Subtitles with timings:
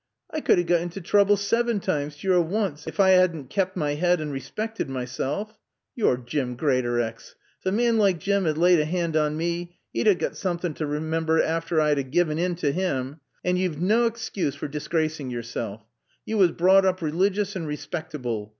[0.31, 3.75] I could 'a got into trooble saven times to yore woonce, ef I 'ad'n kaped
[3.77, 5.55] my 'ead an' respected mysel.
[5.95, 7.35] Yore Jim Greatorex!
[7.63, 10.75] Ef a maan like Jim 'ad laaid a 'and on mae, 'e'd a got soomthin'
[10.75, 13.19] t' remamber afore I'd 'a gien in to 'im.
[13.45, 15.83] An' yo've naw 'scuse for disgracin' yoresel.
[16.25, 18.49] Yo was brought oop ralegious an' respactable.